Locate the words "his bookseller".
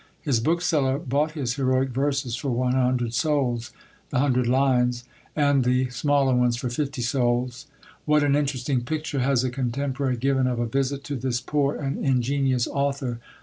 0.23-0.97